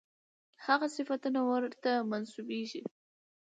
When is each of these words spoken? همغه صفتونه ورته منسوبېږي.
همغه 0.65 0.87
صفتونه 0.95 1.39
ورته 1.43 1.91
منسوبېږي. 2.11 2.81